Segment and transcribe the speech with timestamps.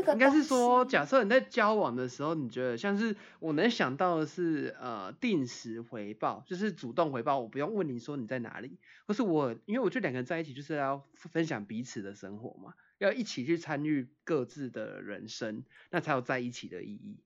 [0.00, 17.20] 这个应该是说，假设你在交往的时候，你觉得像是我能想到的是，呃，定时回报，就是主动回报，我不用问你说你在哪里，或是我，因为我觉得两个人在一起就是要分享彼此的生活嘛，要一起去参与各自的人生，那才有在一起的意义。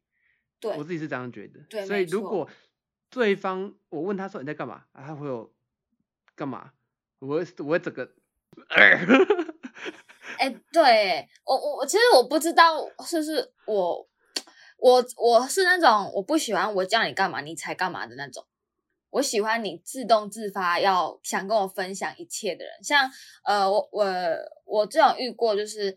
[0.60, 1.60] 对我自己是这样觉得。
[1.68, 2.48] 对所以如果
[3.10, 5.52] 对方我问他说你在干嘛，啊、他会有
[6.34, 6.72] 干嘛？
[7.18, 8.10] 我会我会整个，
[10.44, 14.06] 哎、对我我我其实我不知道是不是我
[14.76, 18.44] 我我是那种我不喜欢我叫你干嘛你才干嘛的那种，
[19.08, 22.84] 我喜欢你自动自发要想跟我分享一切的人。
[22.84, 23.10] 像
[23.44, 24.06] 呃我我
[24.66, 25.96] 我这种遇过就是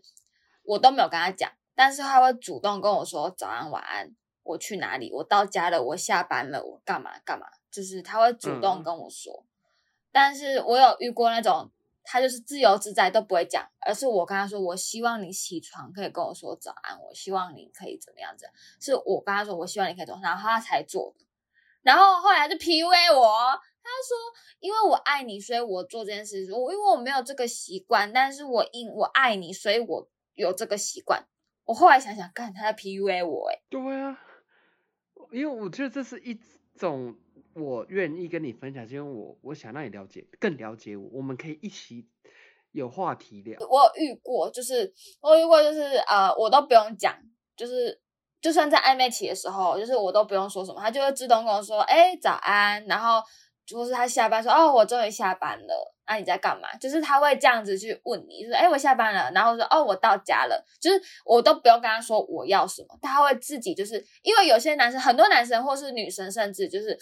[0.62, 4.10] 我都没有跟他讲，但是他会主动跟我说早安晚安，
[4.44, 9.44] 我去哪里，我到家了，我下班了，我干嘛干嘛，就是他会主动嗯跟我说。
[10.10, 11.70] 但是我有遇过那种，
[12.10, 18.48] 他就是自由自在都不会讲，而是我跟他说，我希望你起床可以跟我说早安，我希望你可以怎么样子，
[18.80, 21.26] 是我跟他说，我希望你可以做，然后他才做的。
[21.82, 23.28] 然后后来就 PUA 我，
[23.82, 24.16] 他说
[24.60, 26.50] 因为我爱你，所以我做这件事。
[26.50, 31.26] 我因为我没有这个习惯，但是我因我爱你，所以我有这个习惯。
[31.64, 34.18] 我后来想想，干他在 PUA 我、欸，对啊，
[35.30, 36.40] 因为我觉得这是一
[36.74, 37.14] 种
[37.58, 42.06] 我愿意跟你分享，是因为我我想让你了解，更了解我，我们可以一起
[42.72, 43.58] 有话题聊。
[43.68, 47.14] 我有遇过，就是我遇过，就是呃，我都不用讲，
[47.56, 48.00] 就是
[48.40, 53.22] 就算在暧昧期的时候，就是我都不用说什么，他就会自动跟我说，哎，早安，然后
[53.66, 56.74] 就是他下班说，哦，我终于下班了，那、你在干嘛？
[56.76, 66.98] 就是他会这样子去问你，就是哎，我下班了，然后说，哦，我到家了，就是我都不用跟他说我要什么，他会自己就是因为有些男生，很多男生或是女生，甚至就是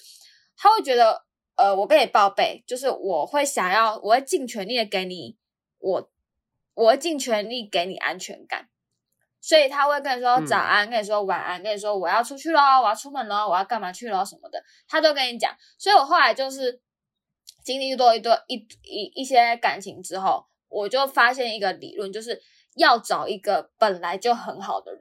[0.57, 1.25] 他会觉得。
[1.59, 5.39] 呃，我跟你报备，就是我会想要，我会尽全力的给你
[5.79, 6.11] 我
[6.75, 8.69] 我会尽全力给你安全感，
[9.41, 15.51] 所以他会跟你说嗯早安，跟你说晚安，跟你说我要出去喽，我要出门喽，我要干嘛去喽什么的，他都跟你讲。
[15.79, 16.79] 所以我后来就是
[17.65, 22.39] 经历多一段一一一些感情之后，我就发现一个理论，就是
[22.75, 25.01] 要找一个本来就很好的人，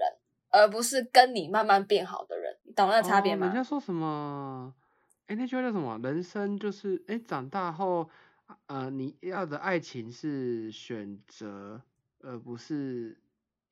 [0.51, 3.47] 而不是跟你慢慢变好的人，你懂那个差别吗？
[3.47, 4.73] 哦人家说什么？
[5.27, 5.99] 哎，那句话叫什么？
[6.03, 8.09] 人生就是哎，长大后，
[8.67, 11.81] 呃，你要的爱情是选择，
[12.21, 13.17] 而不是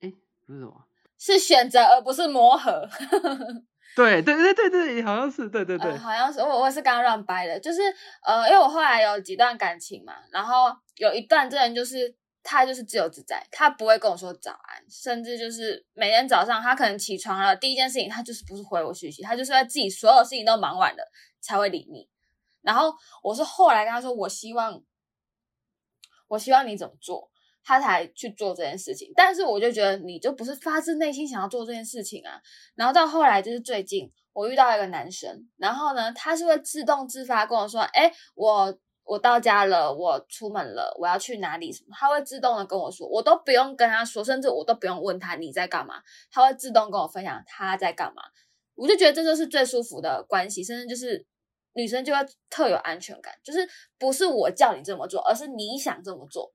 [0.00, 0.12] 哎，
[0.46, 0.84] 不是什么？
[1.16, 2.88] 是选择而不是磨合。
[3.94, 5.98] 对对对对对，好像是对对对呃，。
[5.98, 7.80] 好像是我我是刚刚乱掰的，就是
[8.26, 12.12] 呃，因为我后来有几段感情嘛，然后有一段真的就是
[12.44, 21.02] 他就是自由自在，他不会跟我说早安，甚至就是每天早上他可能起床了，第一件事情他就是不是回我讯息，他就是在自己所有事情都忙完了
[21.40, 22.08] 才会理你。
[22.60, 24.82] 然后我是后来跟他说，我希望
[26.28, 27.30] 我希望你怎么做，
[27.62, 29.10] 他才去做这件事情。
[29.16, 32.40] 但是我就觉得你就不是发自内心想要做这件事情啊。
[32.74, 48.22] 然后到后来就是最近我遇到一个男生，然后呢，他是会自动自发跟我说，哎，我我到家了，我出门了，我要去哪里什么，他会自动的跟我说，我都不用跟他说，甚至我都不用问他你在干嘛，他会自动跟我分享他在干嘛。
[48.74, 51.24] 我就觉得这就是最舒服的关系，甚至就是
[51.74, 56.52] 女生就会特有安全感，就是不是我叫你这么做，而是你想这么做。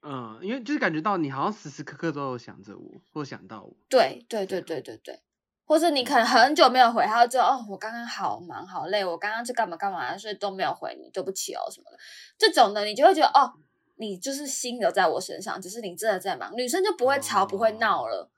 [0.00, 3.74] 嗯，因为就是感觉到你好像时时刻刻都有想着我，或想到我。
[3.88, 5.20] 对对对对对对，
[5.68, 11.98] 或是你可能很久没有回，他就哦，我刚刚好忙好累，我刚刚去干嘛干嘛，所以都没有回你，对不起哦什么的。
[12.38, 13.52] 这种的你就会觉得哦，
[13.96, 18.30] 你就是心留在我身上，只是你真的在忙，女生就不会吵、不会闹了。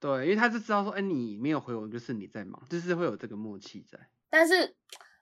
[0.00, 3.98] 对，因为他就知道说，哎，你没有回我，就是你在忙，就是会有这个默契在。
[4.30, 4.74] 但是，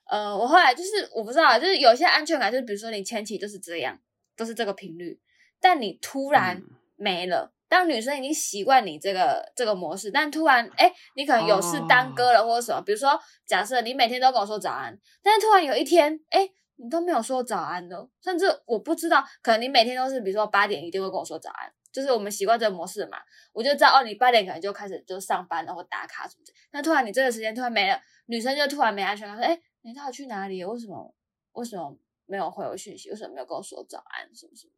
[0.05, 3.99] 呃，我后来就是我不知道啊，就是有些安全感，就是比如说你前期就是这样，
[4.37, 5.21] 都是这个频率，
[5.61, 7.53] 但你突然嗯没了。
[7.69, 23.19] 当女生已经习惯你这个这个模式，但突然哎，你可能有事耽搁了或者什么，比如说假设你每天都跟我说早安，但是突然有一天哎，你都没有说早安的，甚至我不知道，可能你每天都是比如说八点一定会跟我说早安，就是我们习惯这个模式嘛，
[23.53, 30.65] 我就知道哦，你八点可能就开始就上班然后打卡什么的，那突然你这个时间突然没了，女生就突然没安全感，说哎，你到底去哪里？
[30.65, 31.15] 为什么
[31.53, 33.11] 为什么没有回我讯息？
[33.11, 34.73] 为什么没有跟我说早安什么什么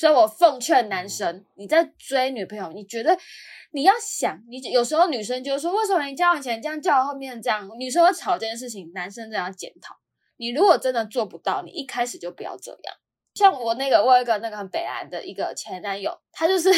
[0.00, 3.14] 所以我奉劝男生，你在追女朋友，你觉得
[3.72, 7.68] 你要想，你有时候女生就说，为什么你交往前这样，交往后面这样？
[7.78, 9.94] 女生会吵这件事情，男生真的要检讨。
[10.38, 12.94] 你如果真的做不到，你一开始就不要这样。
[13.34, 16.70] 像我那个，我有一个那个很北南的一个前男友，他就是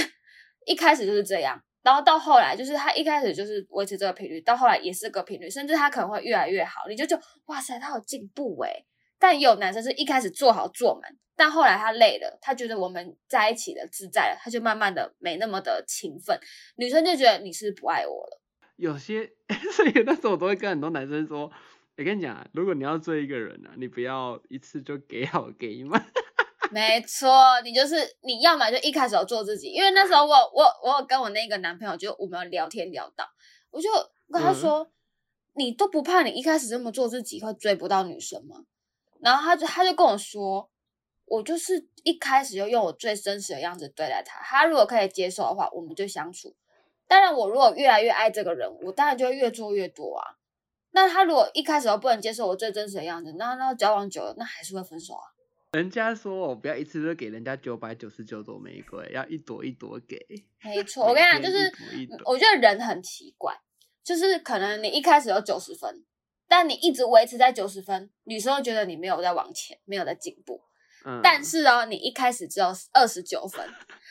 [0.67, 7.17] 一开始就是这样，然后到后来就是他一开始就是维持这个频率，到后来也是个频率，甚至他可能会越来越好，你就就
[7.47, 8.85] 哇塞，他有进步诶。
[9.21, 16.39] 但也有男生是一开始做好做满，但后来他累了，他觉得我们在一起了自在了，他就慢慢的没那么的勤奋，
[16.77, 18.41] 女生就觉得你是不爱我了。
[18.77, 19.29] 有些，
[19.75, 21.51] 所以那时候我都会跟很多男生说，
[21.97, 26.01] 我跟你讲啊，如果你要追一个人啊，你不要一次就给好给满。
[26.71, 33.29] 没错，你就是你要么就一开始要做自己，因为那时候我我我有跟我那个男朋友就我们有聊天聊到，
[33.73, 33.89] 我就
[34.33, 34.89] 跟他说，
[35.55, 38.59] 你都不怕你一开始这么做自己会追不到女生吗？
[39.21, 40.71] 然后他就他就跟我说，
[41.27, 46.55] 我就是一开始就用我最真实的样子对待他，他如果可以接受的话，我们就相处。
[47.07, 50.37] 当然，我如果越来越爱这个人，我当然就会越做越多啊。
[50.93, 55.33] 那他如果一开始都不能接受我最真实的样子，那那交往久了，那还是会分手啊。
[55.73, 60.19] 人家说我不要一次就给人家九百九十九朵玫瑰，要一朵一朵给。
[60.63, 61.73] 没错，我跟你讲，就是
[62.27, 63.59] 我觉得人很奇怪，
[64.05, 66.05] 就是可能你一开始有九十分，
[66.47, 70.61] 但你一直维持在九十分，女生会觉得你没有在往前，没有在进步。
[71.05, 71.21] 嗯。
[71.23, 73.69] 但是哦，你一开始只有二十九分，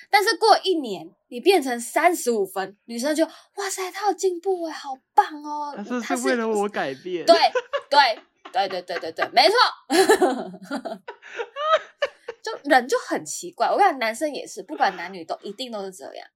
[0.10, 5.76] 但是过一年你变成三十五分，女生就哇塞，他有进步哎，好棒哦。
[6.04, 7.26] 他是为了我改变。
[7.26, 7.36] 对
[7.90, 8.20] 对。
[8.54, 9.56] 对对对对对，没错，
[12.44, 13.68] 就人就很奇怪。
[13.68, 16.28] 我感觉男生也是，不管男女都一定都是这样。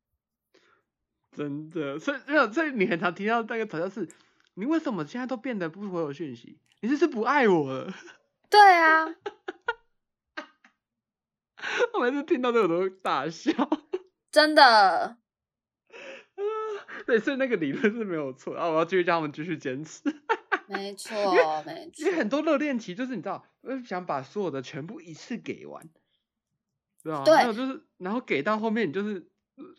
[1.35, 4.07] 真的，所以没有，所以你很常提到那个吵架是，
[4.53, 6.57] 你为什么现在都变得不回我讯息？
[6.79, 7.93] 你这是不爱我了？
[8.49, 9.13] 对啊，
[11.97, 13.51] 我每次听到这个都会大笑。
[14.31, 15.17] 真的。
[17.05, 18.67] 对，所以那个理论是没有错啊！
[18.67, 20.01] 我要继续叫他们继续坚持。
[20.67, 21.15] 没错，
[21.65, 22.05] 没错。
[22.05, 25.87] 因为很多热恋期就是你知道，我想把所有的全部一次给完，
[27.03, 27.23] 对吧？
[27.23, 29.29] 还有就是，然后给到后面，你就是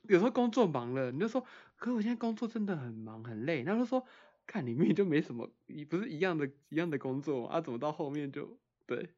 [0.05, 1.45] 有时候工作忙了，你就说，
[1.77, 3.63] 可我现在工作真的很忙很累。
[3.63, 4.07] 然后说，
[4.47, 5.51] 看里面就没什么，
[5.91, 7.61] 不是一样的一样的工作啊？
[7.61, 9.11] 怎么到后面就对？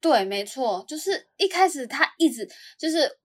[0.00, 2.48] 对，没错，就是一开始他一直
[2.78, 3.18] 就是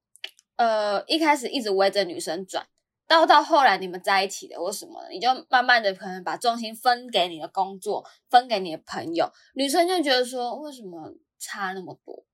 [0.57, 2.67] 呃，一开始一直围着女生转。
[3.07, 9.31] 到到后来你们在一起的或什么，你就慢慢的可能把重心分给你的工作，分给你的朋友。
[9.53, 12.25] 女生就觉得说，为什么差那么多？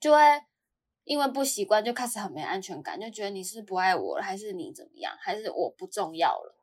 [0.00, 0.18] 就会
[1.04, 6.56] 因为不习惯，就开始很没安全感，就觉得你是不爱我了，还是你怎么样，还是我不重要了？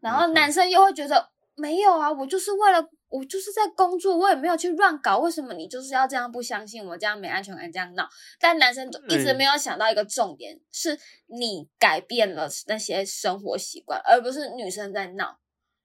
[0.00, 1.30] 然后男生又会觉得
[1.60, 2.88] 没有啊，我就是为了。
[3.10, 5.18] 我就是在工作，我也没有去乱搞。
[5.18, 8.08] 为什么你就是要这样不相信我，这样没安全感，这样闹？
[8.38, 10.96] 但男生一直没有想到一个重点，是
[11.26, 15.40] 你改变了那些生活习惯，而不是女生在闹。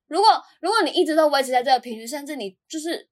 [0.07, 3.09] 如果如果你一直都维持在这个频率，甚至你就是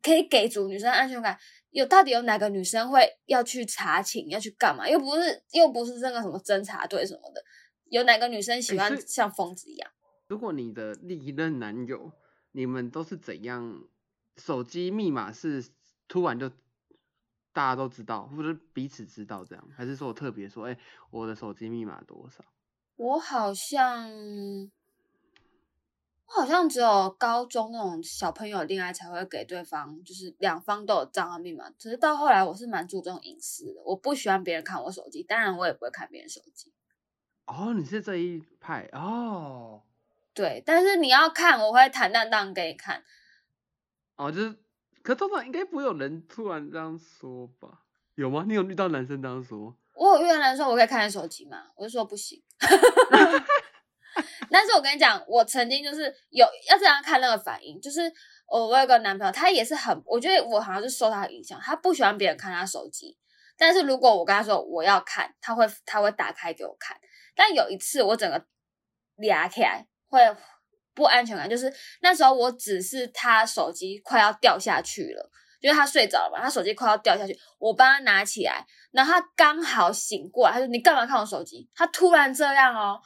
[0.00, 1.36] 可以给足女生安全感，
[1.70, 4.88] 有到底有哪个女生会要去查寝，要去干嘛？
[4.88, 7.42] 又不是又不是这个什么侦查队什么的，
[7.90, 9.90] 有哪个女生喜欢像疯子一样？
[10.28, 12.12] 如果你的历任男友。
[12.52, 13.84] 你们都是怎样？
[14.38, 15.62] 手机密码是
[16.08, 16.48] 突然就
[17.52, 20.78] 大家都知道，或者彼此知道这样，还是说我特别说，哎，
[21.10, 22.42] 我的手机密码多少？
[22.96, 24.10] 我好像，
[26.24, 31.68] 我好像只有高中那种小朋友恋爱才会给对方，就是两方都有账号密码。
[31.72, 36.72] 只是到后来，我是蛮注重隐私的，我不喜欢别人看我手机，当然我也不会看别人手机。
[37.44, 39.82] 哦，你是这一派哦。
[40.36, 43.02] 对，但是你要看，我会坦荡荡给你看。
[44.16, 44.54] 哦，就是，
[45.02, 47.84] 可通常应该不会有人突然这样说吧？
[48.16, 48.44] 有吗？
[48.46, 49.74] 你有遇到男生这样说？
[49.94, 51.68] 我有遇到男生说我可以看手机吗？
[51.74, 52.42] 我就说不行。
[54.50, 58.12] 但是我跟你讲，我曾经就是有要这样看那个反应，就是
[58.46, 63.16] 我我有个男朋友，他也是很，我觉得我好像是受他的影响，他不喜欢别人看他手机。
[63.56, 67.00] 但是如果我跟他说我要看，他会他会打开给我看。
[67.34, 68.46] 但有一次我整个
[69.16, 69.86] 俩起来。
[70.08, 70.20] 会
[70.94, 81.68] 不安全感，就是那时候我只是他手机快要掉下去了，因为他睡着了嘛，他手机快要掉下去，我帮他拿起来，然后他刚好醒过来，他说你干嘛看我手机？
[81.74, 83.00] 他突然这样哦，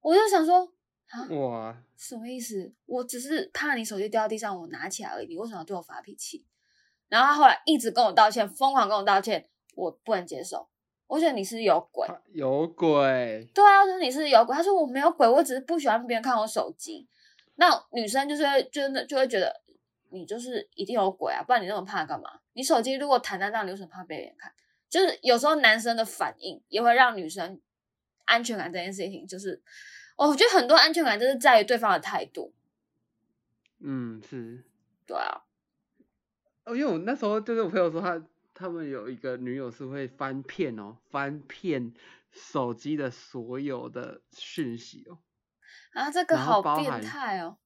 [0.00, 0.66] 我就想说
[1.10, 2.72] 啊，哇，什么意思？
[2.86, 6.46] 我只是怕你手机掉到地上，我拿起来而已，你为什么要对我发脾气？
[7.08, 10.68] 然后他后来一直跟我道歉，疯狂跟我道歉，我不能接受。
[11.14, 13.48] 我觉得你是有鬼，有鬼。
[13.54, 14.52] 对啊，说你是有鬼。
[14.52, 17.06] 他说我没有鬼，我只是不喜欢别人看我手机。
[17.54, 18.42] 那女生就是
[18.72, 19.62] 真的就会觉得
[20.10, 22.40] 你就是一定有鬼啊，不然你那么怕干嘛？
[22.54, 24.52] 你手机如果坦荡荡，你为什么怕被人看？
[24.90, 27.60] 就是有时候男生的反应也会让女生
[28.24, 29.62] 安全感这件事情，就是
[30.16, 32.52] 我觉得很多安全感就是在于对方的态度。
[33.78, 34.64] 嗯，是。
[35.06, 35.42] 对啊。
[36.64, 38.20] 哦，因为我那时候就是我朋友说他。
[38.54, 41.92] 他们有一个女友是会翻片哦，翻片
[42.30, 45.18] 手机的所有的讯息哦。
[45.92, 47.58] 啊，这个好变态哦。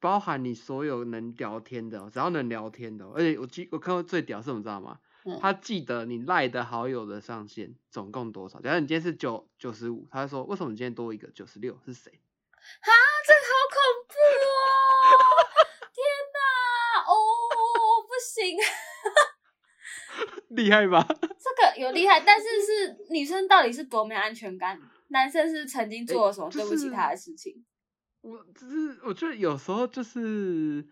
[0.00, 4.98] 包含你所有能聊天的哦，只要能聊天的哦，而且我记我看过最屌是什么，你知道吗？
[5.24, 8.60] 嗯他记得你赖的好友的上限总共多少。
[8.60, 12.10] 假如你今天是九九十五，他就说为什么你今天多一个九十六是谁？
[12.10, 12.90] 啊，
[13.24, 14.14] 这个好恐怖
[14.58, 14.66] 哦！
[15.94, 16.02] 天
[16.34, 17.14] 哪，哦，
[18.02, 18.58] 不行，
[20.54, 21.06] 厉害吧？
[21.08, 24.80] 这个有厉害，但是是女生到底是多没安全感？
[25.08, 27.64] 男生是曾经做了什么对不起是他的事情？
[28.22, 30.86] 我只是我觉得有时候就是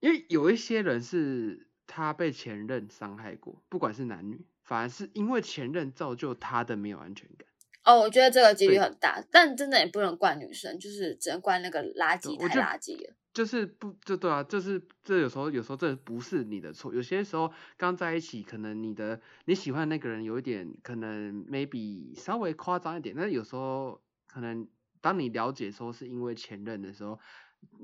[0.00, 7.48] 因为有一些人是他被前任伤害过，不管是男女，反而是因为前任造就他的没有安全感。
[7.84, 13.14] 哦，我觉得这个几率很大，但真的也不能怪女生，就是只能怪那个垃圾太垃圾了。
[13.36, 24.66] 就是不，就对啊，就是这有时候有时候这不是你的错，有些时候刚在一起，可能你的你喜欢那个人有一点可能 maybe 稍微夸张一点，但是有时候可能
[25.02, 27.20] 当你了解说是因为前任的时候，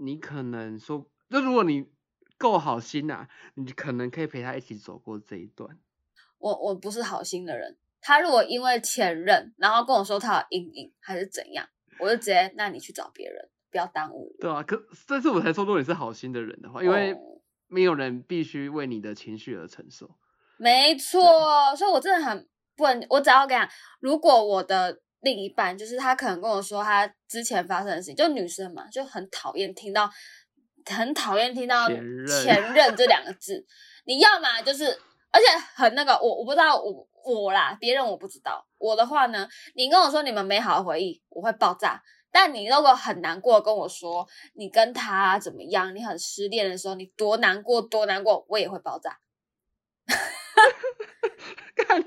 [0.00, 1.84] 你可能说，就如果你
[2.38, 5.78] 够好心呐、你可能可以陪他一起走过这一段。
[6.38, 11.68] 我我不是好心的人，他如果因为前任，然后跟我说他有阴影还是怎样，
[12.00, 14.40] 我就直接那你去找别人，不要耽误我。
[14.40, 17.18] 对啊，可但是我才说，如果你是好心的人的话，因为哦
[17.66, 20.08] 没有人必须为你的情绪而承受。
[20.58, 30.08] 没错，所以我真的很不能，我只要跟你讲，如果我的另一半就是他可能跟我说他之前发生的事情，就女生嘛，就很讨厌听到，
[30.84, 33.64] 很讨厌听到前任前任这两个字，
[34.04, 34.84] 你要么就是，
[35.30, 42.02] 而且很那个，我我不知道我我啦，别人我不知道，我的话呢，你跟我说你们美好的回忆，我会爆炸。
[42.32, 49.18] 但你如果很难过跟我说你跟他怎么样，你很失恋的时候，你多难过多难过，我也会爆炸。
[51.76, 52.04] 看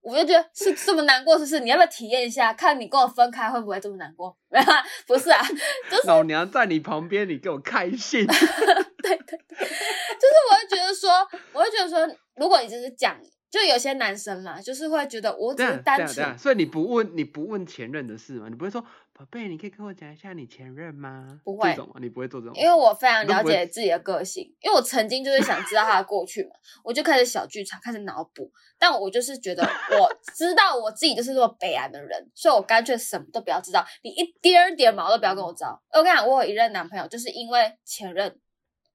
[0.00, 1.60] 我就觉得是这么难过，是不是？
[1.60, 4.36] 你要不要体验一下，看你跟我分开会不会这么难过？
[4.50, 5.42] 没有啊，不是啊，
[5.90, 8.26] 就是老娘在你旁边，你给我开心。
[8.28, 11.10] 对对对，就是我会觉得说，
[11.52, 13.18] 我会觉得说，如果你只是讲，
[13.50, 18.48] 就有些男生嘛，就是会觉得我只是单纯，所以你不问你不问前任的事吗？
[18.50, 18.84] 你不会说
[19.16, 21.40] 宝贝，你可以跟我讲一下你前任吗？
[21.44, 21.94] 不会这种吗？
[22.00, 22.56] 你不会做这种？
[22.56, 26.50] 因为我非常了解自己的个性，因为我曾经就是想知道他的过去嘛，
[26.82, 29.62] 我就开始小剧场，开始脑补，但我就是觉得
[30.00, 35.80] 我知道我自己就是这么悲哀的人，所以我干脆什么都不要知道，你一丁儿点毛都不要跟我知道。
[35.92, 38.40] 我跟你讲，我有一任男朋友，就是因为前任，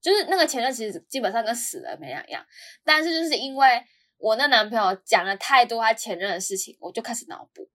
[0.02, 2.46] 就是那个前任其实基本上跟死了没两样，
[2.84, 3.82] 但是就是因为
[4.18, 7.70] 我那男朋友讲了太多他前任的事情，我就开始脑补，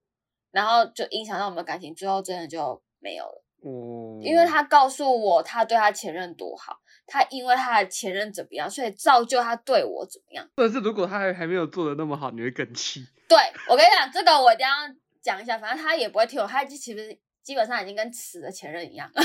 [0.55, 3.45] 然后就影响到我们的感情，最后真的就没有了。
[3.67, 10.49] 嗯，因为他告诉我他对他前任多好，他因为他的前任怎么样，所以造就他对我怎么样。
[10.55, 13.05] 但是如果他还还没有做的那么好，你会更气。
[13.29, 13.37] 对
[13.69, 14.73] 我跟你讲，这个我一定要
[15.21, 19.11] 讲一下，反正他也不会听我，他其实基本上已经跟死的前任一样。
[19.13, 19.23] 他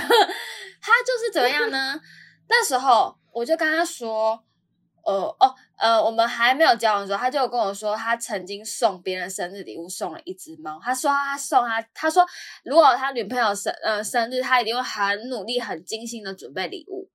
[1.05, 2.01] 就是怎么样呢？
[2.47, 4.43] 那时候我就跟他说，
[5.03, 10.79] 哦哦呃，我们还没有交往的时候，他就跟我说，他曾经送别人生日礼物送了一只猫。
[10.83, 12.25] 他说他送他，他说
[12.63, 17.09] 如果他女朋友生呃生日，他一定会很努力、很精心的准备礼物。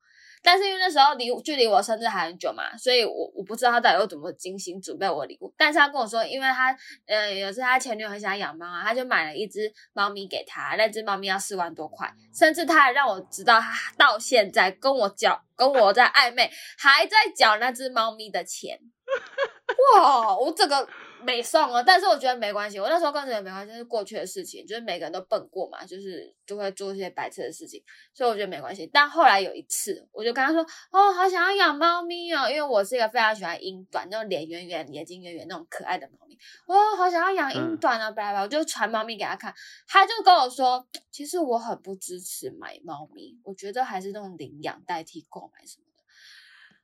[0.44, 5.52] 但是因为那时候离距离我生日还很久嘛，所以我我不知道他到底有怎么精心准备我的礼物。
[5.56, 18.78] 但是他跟我说，因为他呃有次他前女友很想养猫啊，他就买了一只猫咪给他，那只猫咪要四万多块，甚至他还让我知道他到现在跟我交跟我在暧昧，还在缴那只猫咪的钱。
[19.96, 20.86] 哇，我这个
[21.24, 28.88] 没送啊，但是我觉得没关系，我那时候跟觉得没关系，是过去的事情，就是每个人都笨过嘛，就是就会做一些白痴的事情，所以我觉得没关系。
[28.92, 39.54] 但后来有一次，我就跟他说，哦，好想要养猫咪哦，因为我是一个非常喜欢英短，那种脸圆圆、眼睛圆圆那种可爱的猫咪，哦，好想要养英短啊，巴拉巴拉，我就传猫咪给他看，
[39.86, 46.02] 他就跟我说，其实我很不支持买猫咪，我觉得还是那种领养代替购买什么的。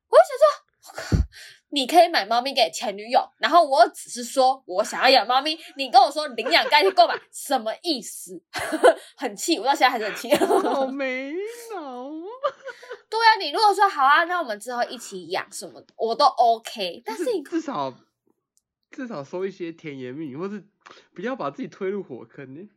[0.08, 0.59] 我就想说。
[1.72, 8.42] 你可以买猫咪给前女友，然后我只是说我想要养猫咪，你跟我说领养代替购买，什么意思？
[9.16, 10.34] 很气，我到现在还是很气。
[10.34, 11.32] 好没
[11.72, 12.10] 脑。
[13.08, 17.02] 对啊，你如果说好啊，那我们之后一起养什么的，我都 OK。
[17.04, 17.94] 但是你至少
[18.90, 20.64] 至少说一些甜言蜜语，或是
[21.14, 22.68] 不要把自己推入火坑呢。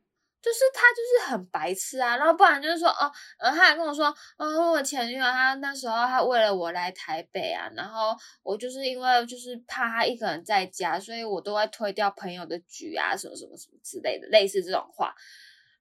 [0.44, 3.10] 就是他就是很白痴啊，然后不然就是说哦，
[3.40, 15.16] 呃，他还跟我说，嗯、我前女友她那时候她为了我来台北啊，然后我就是因为就是怕她一个人在家，所以我都会推掉朋友的局啊，什么什么什么之类的，类似这种话。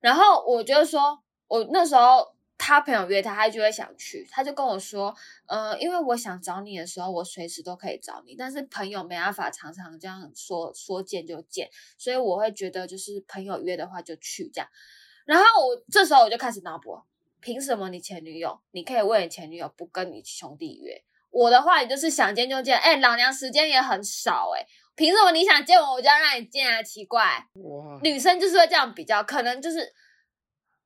[0.01, 2.33] 然后我就说，我那时候
[2.65, 5.13] 他朋友约他，他就会想去，他就跟我说，
[5.49, 14.69] 呃，因为我想找你的时候，我随时都可以找你，但是朋友没办法常常这样说说见就见，所以我会觉得就是朋友约的话就去这样。
[15.25, 16.97] 然后我这时候我就开始脑补，
[17.41, 21.03] 凭什么你前女友你可以为你前女友不跟你兄弟约？
[21.31, 24.65] 我的话，你就是想见就见，哎，老娘时间也很少，哎，
[24.95, 26.81] 凭什么你想见我，我就要让你见啊？
[26.81, 29.93] 奇怪，哇，女生就是会这样比较，可能就是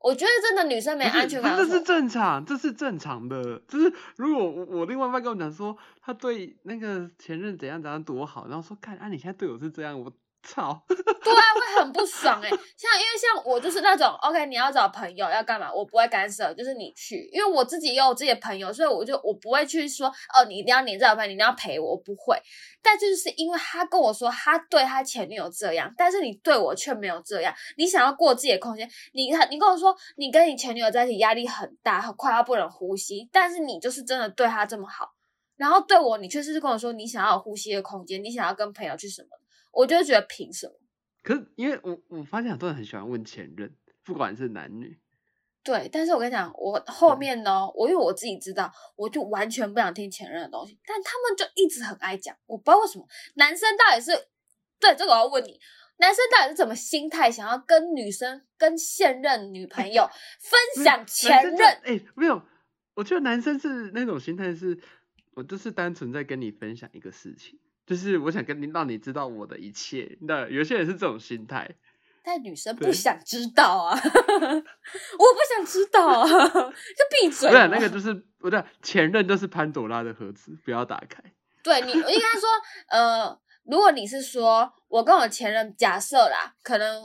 [0.06, 3.60] 我觉得真的女生没安全感，这是正常，这是正常的。
[3.66, 10.12] 就是如果我我另外一半跟我讲说他对那个前任怎样怎样多好，然后说看啊你现在对我是这样，我。
[10.46, 10.96] 操，对
[11.34, 12.48] 啊，会很不爽哎。
[12.48, 22.40] 像因为像我就是那种，OK，你要找朋友要干嘛，我不会干涉，就是你去，因为我自己也有自己的朋友，所以我就我不会去说哦，你一定要黏这个朋友，你一定要陪我，我不会。
[22.82, 35.10] 但就是因为他跟我说他对他前女友这样，但是你对我却没有这样，你想要过自己的空间，你你跟我说你跟你前女友在一起压力很大，快要不能呼吸，但是你就是真的对他这么好，
[35.56, 39.28] 然后对我你确实是跟我说你想要呼吸的空间，你想要跟朋友去什么。
[39.76, 40.72] 我就觉得凭什么？
[41.22, 44.98] 可是因为我我发现很多人很喜欢问前任，不管是男女。
[45.62, 53.04] 对，但是我跟你讲，我后面呢，我因为我自己知道，我就完全不想听前任的东西，但他们就一直很爱讲，我不知道为什么。
[53.34, 54.12] 男生到底是
[54.78, 55.60] 对这个我要问你，
[55.98, 60.08] 男生到底是怎么心态，想要跟女生、跟现任女朋友
[60.40, 61.60] 分享前任？
[61.82, 62.40] 哎，没有，
[62.94, 64.78] 我觉得男生是那种心态，是
[65.34, 67.58] 我就是单纯在跟你分享一个事情。
[67.86, 71.70] 就是我想跟你让你知道我的一切，那有些人是这种心态，
[72.24, 77.48] 但女生不想知道啊， 我不想知道啊， 就闭嘴。
[77.48, 81.22] 不是那个，就是不对，前任就是潘朵拉的盒子，不要打开。
[81.62, 82.48] 对你应该说，
[82.88, 87.02] 呃，如果你是说我跟我前任，假设啦，可能，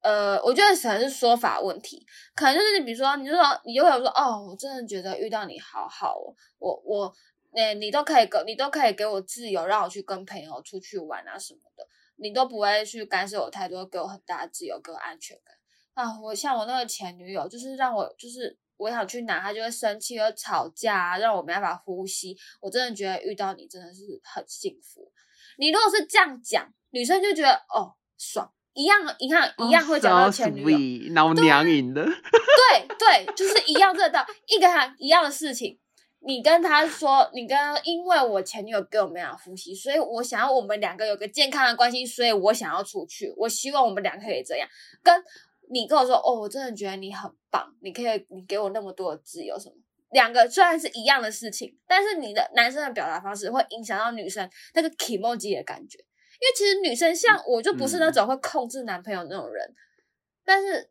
[0.00, 2.04] 呃，我觉得可能是说法问题，
[2.34, 7.14] 可能就是比如说，你就说你就会说，哦，我真的觉得遇到你好好哦，我我。
[7.54, 15.54] 哎，你都可以给，你都可以给我自由，让我去跟朋友出去玩啊什么的，你都不会去干涉我太多，给我很大的自由，给我安全感
[15.94, 16.18] 啊！
[16.20, 22.34] 我像我那个前女友，就是让我就是我想去哪，她就会生气，又吵架，让我没办法呼吸。
[22.60, 25.12] 我真的觉得遇到你真的是很幸福。
[25.58, 30.62] 你如果是这样讲，女生就觉得哦爽，一样一样一样会讲到前女
[31.08, 32.02] 友，老娘赢了。
[32.02, 35.78] 对对，就是一样这道一个一样的事情。
[36.24, 44.68] 你跟他说，你跟因为我前女友跟我们俩呼吸，所以我想要我们两个有个健康的关系，所以我想要出去，我希望我们两个可以这样。
[45.02, 45.12] 跟
[45.68, 49.74] 你跟我说，哦，我真的觉得你很棒，你可以，你给我那么多的自由什么。
[50.12, 55.98] 两个虽然是一样的事情，但是你的男生的表达方式会影响到女生那个 emoji 的感觉。
[55.98, 59.74] 因为其实女生像我就不是那种会控制男朋友那种人，
[60.44, 60.88] 但是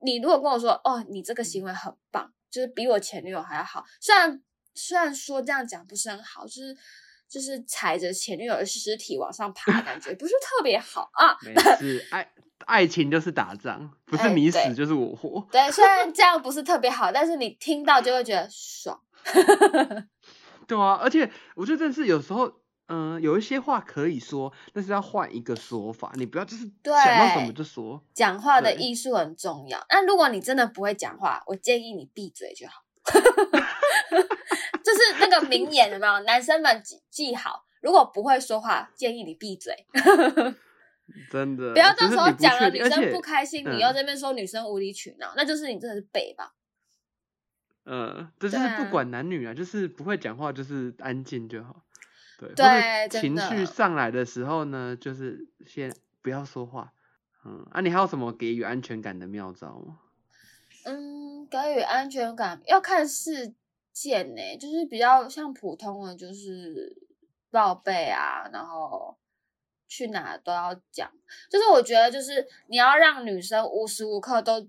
[0.00, 4.42] 你如果跟我说，哦，你这个行为很棒，就是比我前女友还要好，虽然。
[4.78, 6.76] 虽然说这样讲不是很好，就是
[7.28, 11.36] 就是踩着前女友的尸体往上爬，感觉不是特别好啊。
[11.78, 12.32] 是爱
[12.66, 15.46] 爱情就是打仗，不是你死就是我活。
[15.50, 19.00] 对，虽 然这样不是特别好，但是你听到就会觉得爽。
[20.66, 22.50] 对啊，而且我觉得真的是有时候，
[22.88, 28.02] 嗯，有一些话可以说，但是要换一个说法，你不要就是想到什么就说。
[28.12, 29.84] 讲话的艺术很重要。
[29.88, 32.84] 那如果你真的不会讲话，我建议你闭嘴就好。
[34.84, 36.20] 就是那个名言有没有？
[36.20, 39.86] 男生们记记好，如果不会说话，建议你闭嘴。
[41.30, 46.52] 真的，不要到时候讲了女生不开心，你又这边说女生无理取闹，那就是你真的是背吧。
[47.86, 51.86] 嗯，这就是不管男女啊，就是不会讲话，就是安静就好。
[52.38, 55.90] 对，对，情绪上来的时候呢，就是先
[56.20, 56.92] 不要说话。
[57.46, 60.00] 嗯，啊，你还有什么给予安全感的妙招吗？
[60.88, 63.54] 嗯，给予安全感要看事
[63.92, 66.96] 件呢，就是比较像普通的，就是
[67.50, 69.18] 报备啊，然后
[69.86, 71.10] 去哪都要讲。
[71.50, 74.66] 就是我觉得，就是你要让女生无时无刻都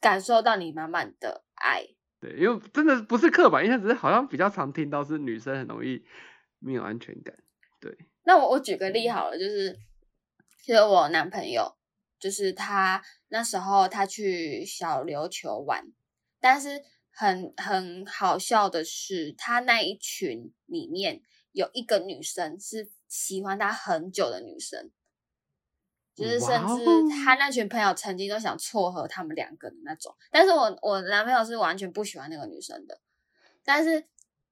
[0.00, 1.84] 感受到你满满的爱。
[2.20, 6.04] 对，因为真的不是刻板印象，只是好像比较常听到是女生很容易
[6.58, 7.34] 没有安全感。
[7.80, 9.76] 对，那我我举个例好了，就是
[10.60, 11.74] 其实我男朋友。
[12.20, 15.92] 就是他那时候他去小琉球玩，
[16.40, 24.90] 但是很很好笑的是，他那一群里面有一个女生是喜欢他很久的女生，
[26.14, 26.84] 就是甚至
[27.24, 30.14] 他那群朋友曾经都想撮合他们两个的那种。
[30.30, 33.00] 但是我我男朋友是完全不喜欢那个女生的，
[33.64, 34.04] 但是。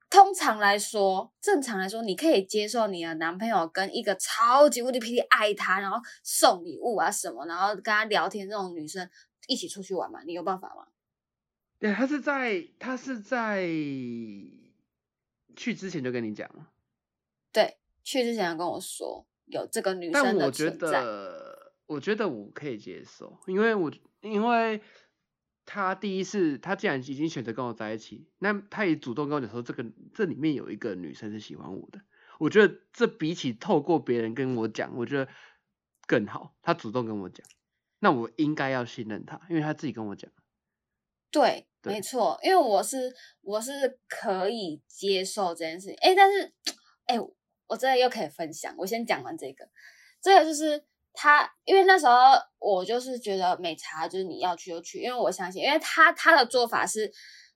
[0.09, 9.09] 通常来说，正常来说，你可以接受你的男朋友跟一个超级无敌霹雳爱他，然后送礼物啊什么，然后跟他聊天这种女生
[9.49, 10.21] 一起出去玩吗？
[10.25, 10.87] 你有办法吗？
[11.79, 13.66] 对，他是在他是在
[15.57, 16.69] 去之前就跟你讲了。
[17.53, 20.87] 对，去之前跟我说有这个女生的存在。
[20.87, 24.81] 我觉得我觉得我可以接受，因为我因为
[25.66, 32.00] 他第一次，他既然已经选择跟我在一起，那他也主动跟我讲说，这个这里面有一个女生是喜欢我的。
[32.38, 35.29] 我觉得这比起透过别人跟我讲，我觉得
[36.07, 36.55] 更好。
[36.62, 37.44] 他主动跟我讲，
[37.98, 40.31] 那我应该要信任他，因为他自己跟我讲。
[41.31, 46.52] 对，对没错，因为我是我是可以接受这件事情，哎，但是
[47.07, 47.18] 哎，
[47.66, 49.68] 我这里又可以分享，我先讲完这个，
[50.22, 50.85] 这个就是
[51.16, 52.12] 他，因为那时候
[52.61, 57.11] 我就是觉得美茶，就是你要去就去，因为我相信，因为他他的做法是，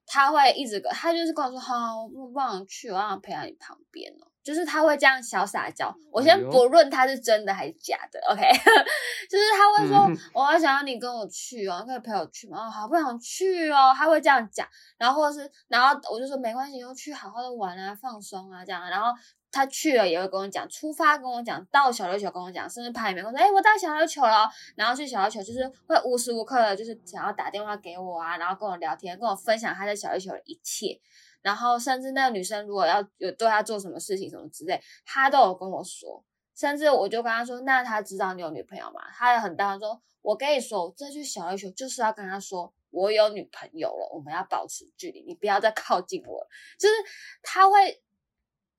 [0.07, 4.27] 他会一直跟他就是跟我说，好，我不想去，我想陪在你旁边哦。
[4.43, 8.41] 就是他会这样小撒娇，我先不论他是真的还是假的，OK，
[9.29, 12.67] 就是他会说嗯，我好想要你跟我去哦，可以陪我去吗？
[12.67, 19.13] 哦，好不想去哦，他会这样讲，然后或者是，然后我就说没关系，就去好好的玩啊，放松啊，这样，然后
[19.51, 31.01] 他去了也会跟我讲，出发跟我讲，到小琉球跟我讲，甚至拍里面跟我说，哎，我到小琉球了，然后去小琉球就是会无时无刻的，就是想要打电话给我啊，然后跟我聊天，跟我分享他在小琉球的一切。
[31.43, 36.23] 然后甚至那个女生如果要有对他做什么事情什么之类，他都有跟我说。
[36.55, 46.47] 甚至我就跟他说：“那他知道你有女朋友吗？”他也很大方说：“我跟你说，我这去小琉球就是要跟他说我有女朋友了，我们要保持距离，你不要再靠近我。”
[46.79, 46.95] 就是
[47.43, 48.03] 他会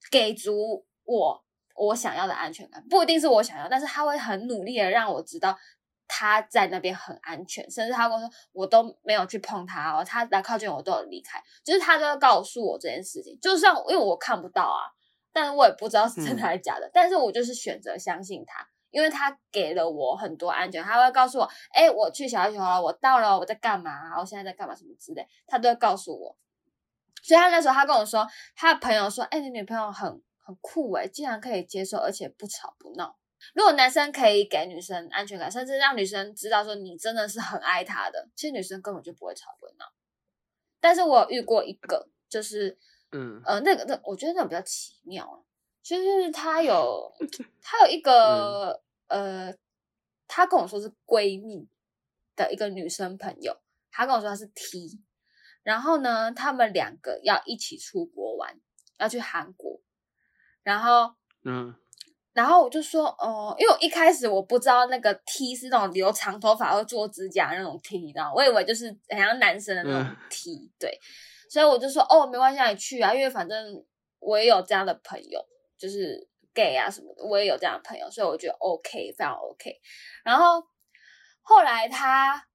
[0.09, 1.43] 给足我
[1.75, 5.57] 我想要的安全感，不一定是我想要，但是他会很努力的让我知道
[6.07, 14.91] 他在那边很安全，甚至他跟我说我都没有去碰他哦，他来靠近我都有离开，就是他都要告诉我这件事情，就算因为我看不到啊，
[15.31, 26.37] 但是我也不知道是真的还是假的，但是我就是选择相信他，因为他给了我很多安全，他会告诉我，哎，我去小琉球了，我到了，我在干嘛，我现在在干嘛什么之类，他都会告诉我。
[27.21, 33.17] 所以他那时候他跟我说，他的朋友说，哎，你女朋友很很酷哎，竟然可以接受，而且不吵不闹。
[33.55, 39.85] 如果男生可以给女生安全感，甚至让女生知道说你真的是很爱她的，其实女生根本就不会吵不会闹。
[40.79, 42.77] 但是我有遇过一个，就是
[43.11, 45.41] 嗯呃，那个那我觉得那种比较奇妙啊，
[45.81, 47.11] 就是她有
[47.61, 49.53] 她有一个、呃，
[50.27, 51.67] 她跟我说是闺蜜
[52.35, 53.57] 的一个女生朋友，
[53.91, 54.99] 她跟我说她是 T，
[55.63, 58.59] 然后呢，他们两个要一起出国玩，
[58.97, 59.79] 要去韩国，
[60.63, 61.75] 然后嗯
[62.33, 68.33] 然后我就说，哦、因为我一开始我不知道那个 T 是那种留长头发或做指甲那种 T，你知道吗？
[68.33, 70.97] 我以为就是很像男生的那种嗯 T，、对，
[71.49, 73.85] 所以我就说，哦，没关系，你去啊，因为反正
[74.19, 75.45] 我也有这样的朋友，
[75.77, 79.75] 就是 gay 啊什么的，我也有这样的朋友，所以我觉得 OK，非常 OK。
[80.23, 80.63] 然后
[81.41, 82.47] 后来他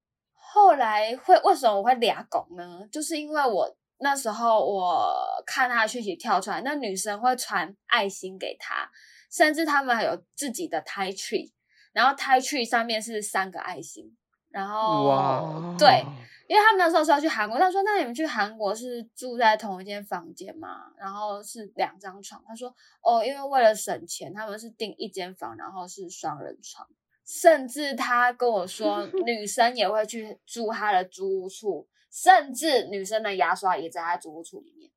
[0.56, 2.80] 后来会为什么我会俩拱呢？
[2.90, 5.14] 就是因为我那时候我
[5.44, 8.90] 看他的讯息跳出来，那女生会传爱心给他，
[9.30, 11.52] 甚至他们还有自己的 tie tree，
[11.92, 14.16] 然后 tie tree 上面是三个爱心，
[14.48, 16.02] 然后哇，对，
[16.48, 20.86] 因为他们那时候是要去韩国，他说：“那你们去韩国是住在同一间房间吗？
[20.96, 26.88] 然后是两张床。”他说：“哦，因为为了省钱，他们是订一间房，然后是双人床。
[27.26, 34.90] 甚至他跟我说， 女生也会去住他的租屋处，甚至女生的牙刷也在他租屋处里面，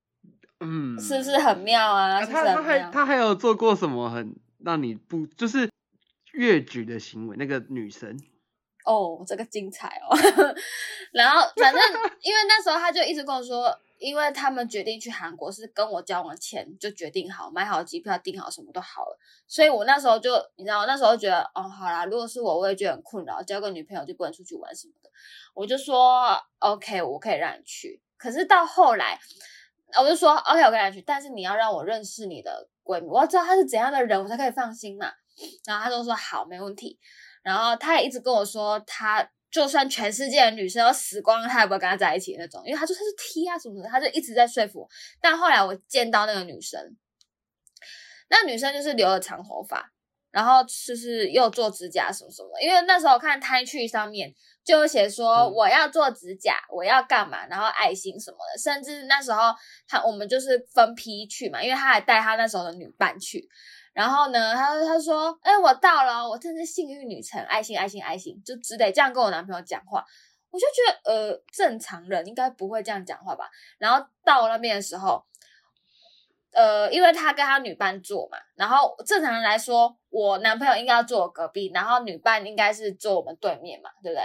[0.60, 2.14] 嗯，是不是很妙啊？
[2.14, 2.78] 啊是不他他还？
[2.90, 5.68] 他还有做过什么很让你不就是
[6.32, 7.36] 越矩的行为？
[7.36, 8.16] 那个女生，
[8.84, 10.16] 哦，这个精彩哦！
[11.12, 11.82] 然后反正
[12.22, 25.10] 因为那时候他就一直跟我说，因为他们决定去韩国是跟我交往前就决定好，买好机票，订好什么都好了，所以我那时候就你知道，那时候觉得哦，好啦，如果是我，我也觉得很困扰，交个女朋友就不能出去玩什么的，
[25.54, 28.02] 我就说 OK，我可以让你去。
[28.16, 29.20] 可是到后来，
[30.00, 35.12] 我就说 OK，我可以让你去，但是你要让我认识你的闺蜜，我要知道她是怎样的人，我才可以放心嘛。
[35.66, 36.98] 然后他就说好，没问题。
[37.42, 44.88] 然后他也一直跟我说，他就算全世界的女生都死光了，他也不会跟他在一起那种，因为他说他是 T 啊什么的，他就一直在说服我。
[45.20, 46.96] 但后来我见到那个女生，
[48.28, 49.92] 那女生就是留了长头发，
[50.30, 52.60] 然后就是又做指甲什么什么。
[52.60, 54.32] 因为那时候我看 t i t 上面
[54.64, 58.58] 就有写说嗯我要做指甲，我要干嘛，然后爱心什么的。
[58.58, 59.52] 甚至那时候
[59.88, 63.48] 他我们就是分批去嘛，因为他还带他那时候的女伴去。
[64.00, 70.02] 然后呢，他他说：“哎、我到了，我真是幸运女神，爱心爱心爱心，就只得这样跟我男朋友讲话。”
[70.50, 73.50] 我就觉得，呃，正常人应该不会这样讲话吧。
[73.76, 75.22] 然后到那边的时候，
[76.52, 84.24] 呃，因为他跟他女伴坐嘛，然后正常人来说，我男朋友应该要坐我隔壁，然后女伴应该是坐我们对面嘛，对不对？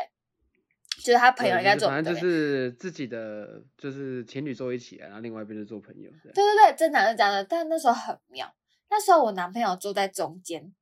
[1.03, 2.19] 就是他朋友应该坐我反正就。
[2.21, 6.09] 是自己的就是情侣坐一起来，然后另外一边就做朋友。
[6.23, 8.49] 对对对，正常是这样的，但那时候很妙。
[8.89, 10.73] 那时候我男朋友坐在中间，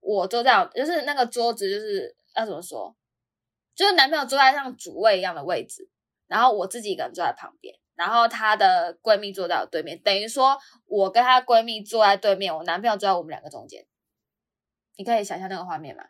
[0.00, 2.96] 我坐在就是那个桌子，就是要怎么说，
[3.74, 5.88] 就是男朋友坐在像主位一样的位置，
[6.26, 13.86] 然后我自己一个人坐在旁边，然后她的闺蜜坐在我对面，等于说我跟她闺蜜坐在对面，我男朋友坐在我们两个中间。
[14.96, 16.04] 你可以想象那个画面吗？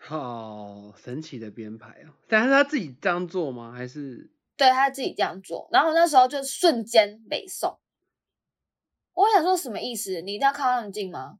[0.00, 2.12] 好神奇的编排哦！
[2.28, 3.72] 但是他自己这样做吗？
[3.72, 5.68] 还是对他自己这样做？
[5.72, 7.78] 然后那时候就瞬间北宋。
[9.14, 10.20] 我想说什么意思？
[10.20, 11.38] 你一定要靠那么近吗？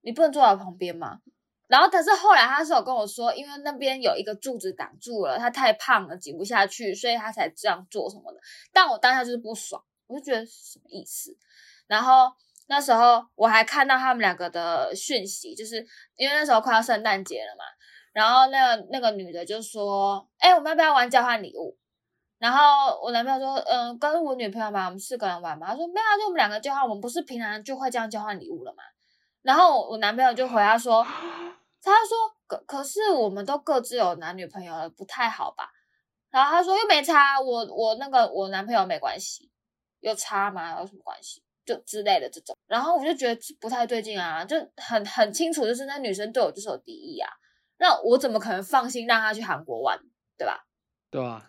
[0.00, 1.18] 你不能坐在我旁边吗？
[1.66, 8.38] 然后，但是后来他是有跟我说，因为那边有一个柱子挡住了，他太胖了挤不下去，所以他才这样做什么的。
[8.72, 11.36] 但我当下就是不爽，我就觉得什么意思？
[11.88, 12.30] 然后
[12.68, 15.84] 那时候我还看到他们两个的讯息，就是
[16.14, 17.64] 因为那时候快要圣诞节了嘛。
[18.12, 21.76] 然后那个那个女的就说：“哎，我们要不要玩交换礼物？”
[22.38, 28.82] 然后我男朋友说：“嗯，跟我女朋友嘛，我们四个人玩嘛。”他说：“没有，啊就我们两个交换，我们不是平常就会这样交换礼物了嘛？”
[29.42, 31.02] 然后我男朋友就回他说：
[31.82, 35.70] “他说可可是我们都各自有男女朋友了，不太好吧？”
[36.30, 39.50] 然后他说：“又没差，我我那个我男朋友没关系，
[40.00, 40.78] 有差吗？
[40.80, 41.42] 有什么关系？
[41.64, 47.30] 就之类的这种。”然后我就觉得不太对劲啊，就很很清楚，就是那女生对我就是有敌意啊。
[47.78, 49.98] 那我怎么可能放心让她去韩国玩，
[50.36, 50.66] 对吧？
[51.10, 51.46] 对啊，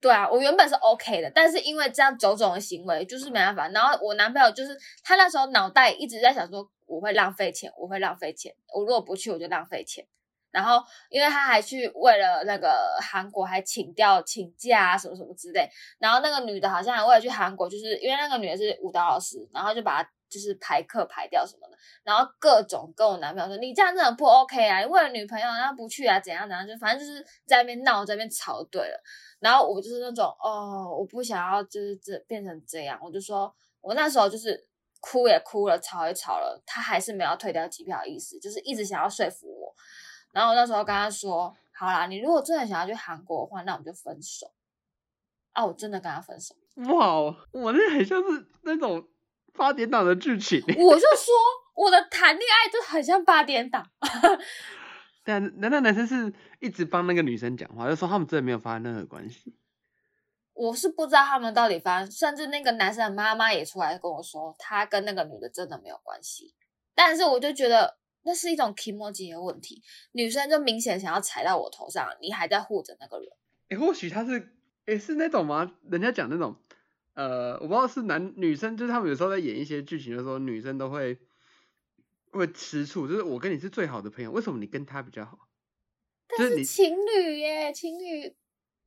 [0.00, 3.68] 对啊，我原本是 OK 的，但是因为这样种种的行为，就是没办法。
[3.70, 10.06] 然后我男朋友就是他那时候脑袋一直在想说，我会浪费钱，我会浪费钱，我如果不去我就浪费钱。
[10.50, 15.68] 然后因为他还去为了那个韩国还请调请假啊什么什么之类。
[15.98, 20.10] 然后那个女的好像还为了去韩国，就是因为那个女的是舞蹈老师，然后就把他。
[20.28, 29.02] 就是排课排掉什么的，然后各种跟我男朋友说你这样真的不 OK 啊，为了女朋友然后不去啊，怎样怎样，就反正就是在那边闹，在那边吵，对了。
[29.40, 34.66] 然后我就是那种哦，我不想要就是这变成这样，我就说我那时候就是
[35.00, 39.74] 哭也哭了，吵也吵了，他还是没有退掉机票的意思，就是一直想要说服我。
[40.32, 44.52] 然后我那时候跟他说，好啦，你如果真的想要去韩国的话，那我们就分手。
[45.52, 46.54] 啊，我真的跟他分手。
[46.92, 47.16] 哇，
[47.52, 49.08] 我那很像是那种。
[49.58, 51.34] 八点档的剧情，我就说
[51.74, 53.84] 我的谈恋爱就很像八点档。
[55.24, 59.54] 但难道男生是一直帮那个女生讲话，就说他们真的没有发生任何关系？
[60.54, 66.54] 我是不知道他们到底发生，甚至那个男生的妈妈也出来跟我说，他跟那个女的真的没有关系。
[66.94, 73.28] 但是我就觉得那是一种 emoji 的问题，女生就明显想要踩到我头上，你还在护着那个人。
[73.68, 75.72] 哎，或许他是，哎，是那种吗？
[75.90, 76.56] 人家讲那种。
[77.18, 81.18] 呃，我不知道是男女生，就是他们有时候在演一些剧情的时候，女生都会
[82.30, 85.36] 会吃醋，就是我跟你是最好的朋友，为什么你跟他比较好？
[86.38, 88.36] 但是情侣耶，情侣，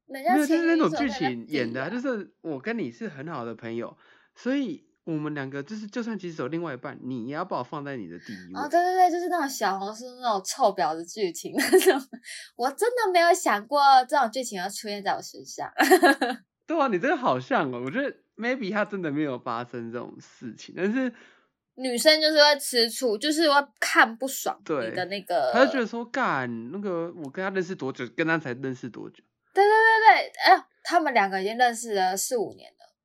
[0.05, 3.97] 人家就是那种剧情演的，就是我跟你是很好的朋友，
[4.33, 8.61] 所以我们两个就是就算其实有另外一半，你也要把我放在你的第一位。
[8.61, 12.01] 哦，对对对，就是那种小红书那种臭婊子剧情那种，
[12.55, 15.69] 我真的没有想过这种剧情要出现在我身上。
[16.71, 21.13] 对啊，你这个好像哦，我觉得 maybe 他真的没有发生这种事情，但是
[21.75, 29.21] 女生就是会吃醋，就是会看不爽你的那个，他就觉得说干那个我跟他认识多久，跟他才认识多久？
[29.53, 32.95] 对对对对，哎，他们两个已经认识了四五年了，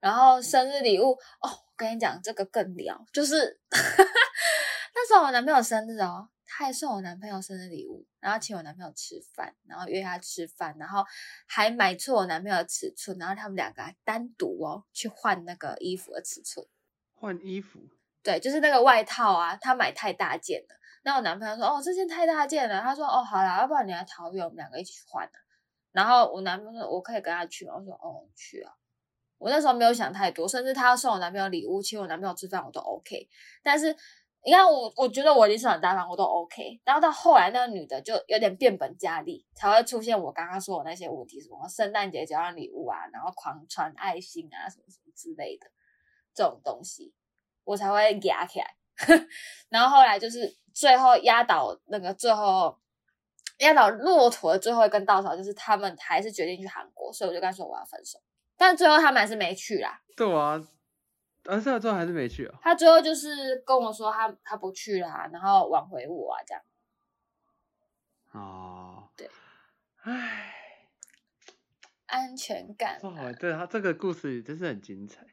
[0.00, 6.30] 然后生日礼物哦，我跟你讲这个更屌，就是 那时候我男朋友生日哦。
[6.46, 11.04] 他还送我男朋友生日礼物，然后请我男朋友吃饭，然后约他吃饭，然后
[11.46, 16.64] 还买错我男朋友的尺寸，然后他们两个还单独哦去换那个衣服的尺寸。
[17.14, 17.80] 换衣服？
[18.22, 20.76] 对，就是那个外套啊，他买太大件了。
[21.02, 25.38] 那我男朋友说：“哦，这件太大件了。”他说：“哦，好啦，要不然你来桃园，我们两个一起去换啊。”
[25.92, 28.72] 然后我男朋友说：“我可以跟他去吗？”我说：“哦，去啊。”
[29.38, 33.28] 我那时候没有想太多，甚至他要送我男朋友礼物，请我男朋友吃饭，我都 OK。
[33.62, 33.96] 但是。
[34.46, 36.80] 你看我，我觉得我已经是很大方，我都 OK。
[36.84, 45.66] 然后到后来，那个女的就有点变本加厉，才会出现我刚刚说的那些问题，什么圣诞节交换礼物啊，然后狂传爱心啊，什么什么之类的
[46.32, 47.12] 这种东西，
[47.64, 48.76] 我才会压起来。
[49.68, 52.78] 然后后来就是最后压倒那个最后
[53.58, 58.20] 压倒骆驼的最后一根稻草，就是他们还是决定去韩国，所以我就跟他说我要分手。
[58.56, 60.00] 但最后他们还是没去啦。
[60.16, 60.64] 对啊。
[61.48, 62.54] 而是最后还是没去哦。
[62.60, 66.62] 他最后就是跟我说他他不去啦，然后挽回我啊，这样。
[68.32, 69.08] 哦。
[69.16, 69.30] 对。
[70.02, 70.52] 唉。
[72.06, 72.98] 安全感。
[73.02, 75.26] 哇，对他这个故事真是很精彩。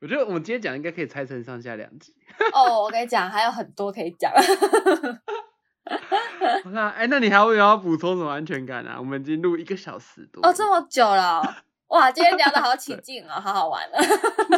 [0.00, 2.14] 我觉得我们今天讲应该可以拆成上下两集。
[2.54, 4.32] 哦，我跟你讲，还有很多可以讲。
[6.72, 8.96] 那哎，那你还会要补充什么安全感啊？
[8.98, 10.40] 我们已经录一个小时多。
[10.46, 11.42] 哦，这么久了。
[11.88, 13.98] 哇，今天聊的好起 劲哦，好好玩了。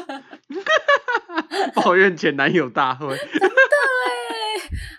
[1.75, 3.19] 抱怨前男友大会。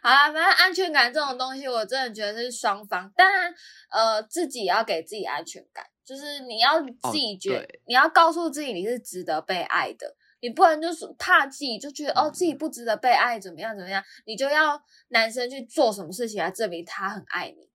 [0.02, 3.10] 好啦，反正安全感这种东西，我真的觉得是双方。
[3.16, 3.54] 当然，
[3.90, 7.82] 呃，自己也要给自己安全感，就是你要自己觉，对。
[7.88, 17.70] 你要告诉自己你是值得被爱的，你不能就是怕自己就觉得哦嗯自己不值得被爱，怎么样怎么样，你就要男生去做什么事情来证明他很爱你，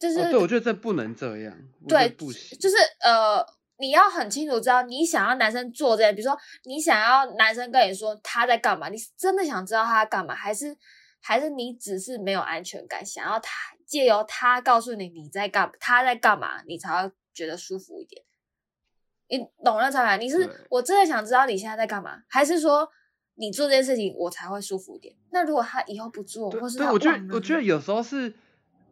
[0.00, 1.56] 就是、哦，对，我觉得这不能这样，
[1.86, 3.38] 对得不行，就是呃，
[3.78, 10.76] 你要很清楚知道你想要男生做这件，比如说你想要男生跟你说他在干嘛，你是真的想知道他在干嘛，还是
[11.20, 18.22] 还是你只是没有安全感，想要他借由他告诉你你在干他在干嘛，你才会觉得舒服一点。
[19.28, 20.16] 你懂了才来？
[20.18, 22.88] 你是我真的想知道你现在在干嘛，还是说
[23.34, 25.14] 你做这件事情我才会舒服一点？
[25.30, 28.32] 那如果他以后不做，或是对，我觉得我觉得有时候是，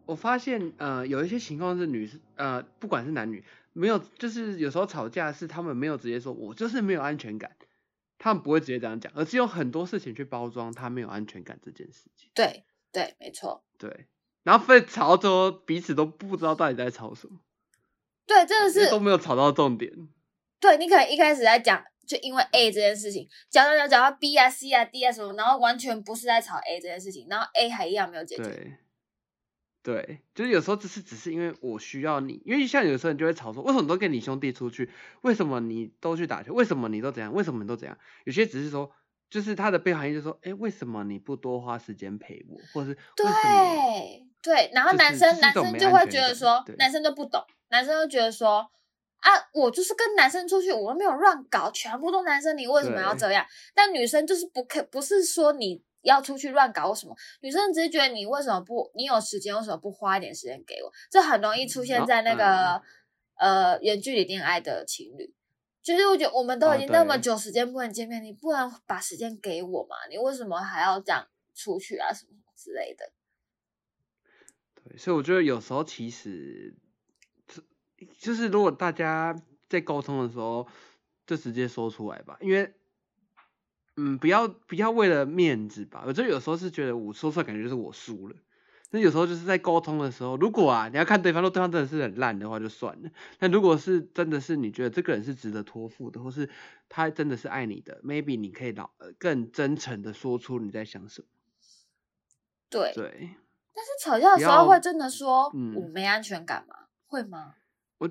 [0.07, 3.44] 我发现呃有一些情况是女生呃不管是男女
[3.75, 7.55] 没有，就是有时候吵架是他们没有直接说我就是没有安全感，
[8.17, 12.31] 他们不会直接这样讲，而是用很多事情去包装他没有安全感这件事情。
[12.33, 13.65] 对对，没错。
[13.77, 14.07] 对，
[14.45, 17.41] 然后被吵到最后彼此都不知道到底在吵什么，
[18.27, 19.93] 对，真的是都没有吵到重点。
[20.61, 28.45] 对你可能一开始在讲，就因为 A 这件事情，讲讲讲讲到 B 啊、C 啊、D 啊什么，然后完全不是在吵 A 这件事情，然后 A 还一样没有解决。
[28.45, 28.77] 对，
[29.85, 37.97] 对，就是有时候只是只是因为我需要你，因为像有时候你就会吵说，为什么都跟你兄弟出去，为什么你都去打球，为什么你都怎样，为什么你都怎样？
[38.25, 38.90] 有些只是说，
[39.29, 42.99] 就是他的背后含义就是说，哎，为什么你不多花时间陪我，或者是？
[43.14, 48.70] 对对，然后男生、男生就会觉得说，男生都不懂，男生就觉得说。
[49.25, 53.42] 啊，我就是跟男生出去，我又没有乱搞，全部都男生，你为什么要对这样？
[53.75, 60.93] 但女生就是不可，不是说你要出去乱搞什么，女生只是觉得你为什么不，你有时间为什么不花一点时间给我？
[61.11, 62.81] 这很容易出现哦在那个、
[63.37, 65.35] 呃远距离恋爱的情侣，
[65.83, 69.97] 就是我觉得我们都哦已经那么久时间不能见面，你不能把时间给我嘛？
[70.09, 73.12] 你为什么还要这样出去啊什么之类的？
[74.75, 76.77] 对，所以我觉得有时候其实，
[77.47, 77.62] 这
[78.19, 79.35] 就是如果大家
[79.69, 80.69] 在沟通的时候，
[81.27, 82.73] 就直接说出来吧，因为，
[83.96, 88.37] 嗯，不要不要为了面子吧，我就有时候是觉得我说出来感觉就是我输了。
[88.90, 93.11] 那有时候就是在沟通的时候，如果啊你要看对方，如果对方真的是很烂的话就算了。
[93.38, 96.48] 但如果是真的是你觉得这个人是值得托付的，或是
[96.88, 101.28] 他真的是爱你的，maybe 你可以老呃更真诚的说出你在想什么。
[102.70, 103.30] 对，对，
[103.74, 106.76] 但是吵架的时候会真的说嗯我没安全感吗？
[107.07, 107.54] 会吗？
[107.98, 108.09] 我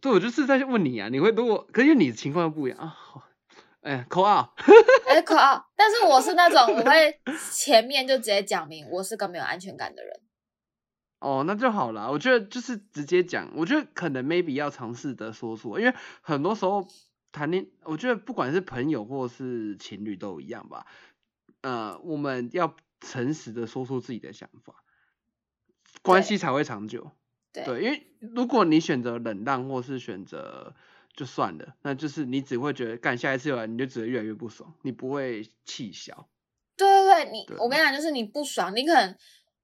[0.00, 3.25] 对，我就是在问你啊，你会如果，可是你的情况又不一样啊，好
[3.86, 4.40] 哎，扣二，
[5.06, 5.64] 哎，可啊！
[5.76, 7.20] 但是我是那种我会
[7.52, 10.20] 前面就直接讲明我是个没有安全感的人。
[11.20, 12.10] 哦，那就好了。
[12.10, 16.88] 我觉得就是直接讲，我觉得可能 maybe 要尝试的说出，因为很多时候
[17.30, 20.84] 谈恋，我觉得不管是朋友或是情侣都一样吧。
[21.60, 24.82] 呃，我们要诚实的说出自己的想法，
[26.02, 27.12] 关系才会长久。
[27.52, 30.74] 对对，因为如果你选择冷淡或是选择
[31.16, 36.28] 就算了，那就是你只会觉得干下一次有来你就只会越来越不爽，你不会气消。
[36.76, 39.16] 对对对，你对我跟你讲，就是你不爽，你可能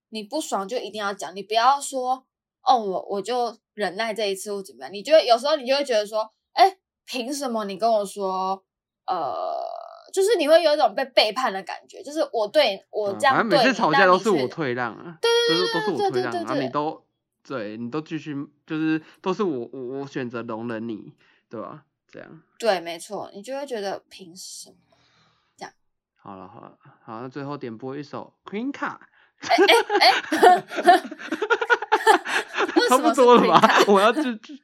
[0.09, 2.27] 你不爽就一定要讲，你不要说
[2.63, 4.93] 哦，我我就忍耐这一次或怎么样。
[4.93, 8.65] 你觉得有时候你就会觉得说，哎，凭什么你跟我说，
[9.07, 9.55] 呃，
[10.11, 17.05] 就是你会有一种被背叛的感觉，就是我对我嗯这样每次吵架都是我退让啊，对对对都是我对退让，然后对对对你都
[17.47, 18.35] 对你都继续
[18.67, 21.13] 就是都是我我我选择容忍你，
[21.53, 21.85] 对吧？
[22.11, 24.77] 这样对，没错，你就会觉得凭什么
[25.55, 25.75] 这样？
[26.17, 29.07] 好了好了好，那最后点播一首 Queen 卡，
[29.41, 29.57] 哎
[30.01, 30.11] 哎，
[30.41, 30.63] 哎
[32.89, 33.61] 差不多了吧？
[33.87, 34.55] 我要去去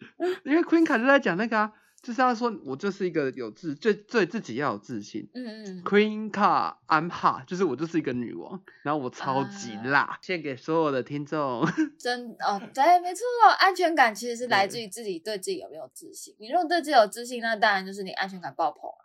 [0.44, 5.28] 因为 Queen 卡就在讲那个啊，就是要说我就是一个有自对对自己要有自信。
[5.34, 11.66] 嗯嗯，Queen 卡 I'm hot，就是我就是一个女王，然后我超级啊辣，献给所有的听众。
[11.98, 13.24] 真哦，对，没错，
[13.58, 16.34] 安全感其实是来自于自己对自己有没有自信。
[16.38, 19.04] 你如果对自己有自信，那当然就是你安全感爆棚啊。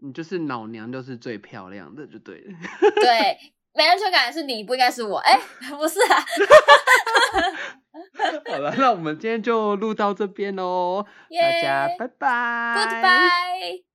[0.00, 2.58] 你就是老娘就是最漂亮的，就对了。
[3.02, 3.38] 对，
[3.74, 5.18] 没安全感是你，不应该是我。
[5.18, 5.38] 哎，
[5.76, 6.24] 不是啊，
[8.50, 13.87] 好了，那我们今天就录到这边喽，耶大家拜拜，Goodbye。